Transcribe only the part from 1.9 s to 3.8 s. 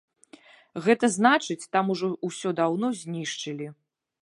ужо ўсё даўно знішчылі.